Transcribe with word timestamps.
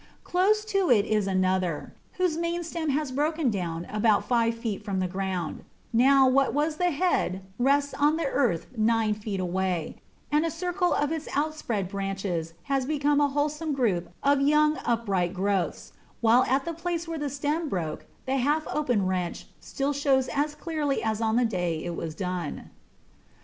Close 0.23 0.65
to 0.65 0.89
it 0.89 1.05
is 1.05 1.27
another, 1.27 1.93
whose 2.13 2.35
main 2.35 2.63
stem 2.63 2.97
was 2.97 3.11
broken 3.11 3.51
down 3.51 3.85
about 3.85 4.27
five 4.27 4.55
feet 4.57 4.83
from 4.83 4.99
the 4.99 5.07
ground; 5.07 5.63
now, 5.93 6.27
what 6.27 6.55
was 6.55 6.77
the 6.77 6.89
head 6.89 7.43
rests 7.59 7.93
on 7.93 8.17
the 8.17 8.25
earth 8.25 8.65
nine 8.75 9.13
feet 9.13 9.39
away, 9.39 9.95
and 10.31 10.43
a 10.43 10.49
circle 10.49 10.91
of 10.91 11.11
its 11.11 11.27
outspread 11.35 11.87
branches 11.87 12.53
has 12.63 12.87
become 12.87 13.21
a 13.21 13.27
wholesome 13.29 13.73
group 13.73 14.09
of 14.23 14.41
young 14.41 14.79
upright 14.85 15.35
growths, 15.35 15.93
while 16.19 16.41
at 16.45 16.65
the 16.65 16.73
place 16.73 17.07
where 17.07 17.19
the 17.19 17.29
stem 17.29 17.69
broke, 17.69 18.07
the 18.25 18.37
half 18.37 18.65
opened 18.69 19.07
wrench 19.07 19.45
still 19.59 19.93
shows 19.93 20.27
as 20.29 20.55
clearly 20.55 21.03
as 21.03 21.21
on 21.21 21.35
the 21.35 21.45
day 21.45 21.77
it 21.83 21.95
was 21.95 22.15
done. 22.15 22.71